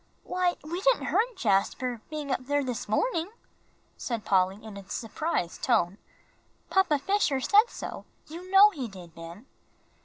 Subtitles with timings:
[0.23, 3.29] "Why, we didn't hurt Jasper, being up there this morning,"
[3.97, 5.99] said Polly, in a surprised tone;
[6.71, 9.45] "Papa Fisher said so; you know he did, Ben."